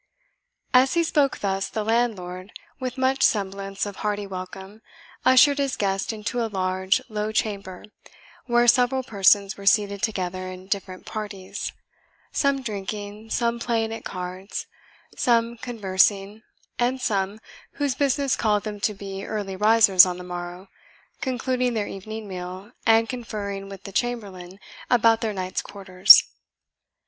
[0.73, 4.81] As he spoke thus, the landlord, with much semblance of hearty welcome,
[5.25, 7.83] ushered his guest into a large, low chamber,
[8.47, 11.71] where several persons were seated together in different parties
[12.31, 14.65] some drinking, some playing at cards,
[15.15, 16.41] some conversing,
[16.79, 17.39] and some,
[17.73, 20.67] whose business called them to be early risers on the morrow,
[21.21, 24.59] concluding their evening meal, and conferring with the chamberlain
[24.89, 26.23] about their night's quarters.